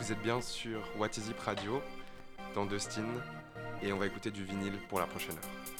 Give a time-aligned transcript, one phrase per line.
[0.00, 1.82] Vous êtes bien sur What Is It Radio
[2.54, 3.04] dans Dustin
[3.82, 5.79] et on va écouter du vinyle pour la prochaine heure.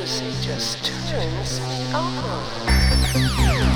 [0.00, 3.69] music just turns me on.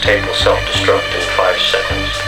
[0.00, 2.27] Table tape will self-destruct in five seconds.